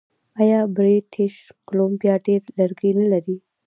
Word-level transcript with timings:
آیا 0.41 0.59
بریټیش 0.77 1.35
کولمبیا 1.67 2.15
ډیر 2.27 2.41
لرګي 2.57 2.91
نلري؟ 2.99 3.37